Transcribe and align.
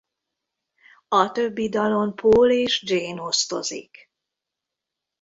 A 1.07 1.31
többi 1.31 1.69
dalon 1.69 2.15
Paul 2.15 2.51
és 2.51 2.83
Gene 2.83 3.21
osztozik. 3.21 4.09